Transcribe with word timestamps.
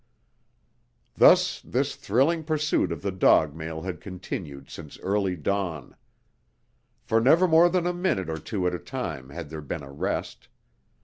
Thus 1.15 1.61
this 1.63 1.95
thrilling 1.95 2.43
pursuit 2.43 2.91
of 2.91 3.03
the 3.03 3.11
dog 3.11 3.53
mail 3.53 3.83
had 3.83 4.01
continued 4.01 4.67
since 4.67 4.97
early 5.01 5.35
dawn. 5.35 5.95
For 7.03 7.21
never 7.21 7.47
more 7.47 7.69
than 7.69 7.85
a 7.85 7.93
minute 7.93 8.27
or 8.27 8.39
two 8.39 8.65
at 8.65 8.73
a 8.73 8.79
time 8.79 9.29
had 9.29 9.49
there 9.51 9.61
been 9.61 9.83
a 9.83 9.91
rest. 9.91 10.47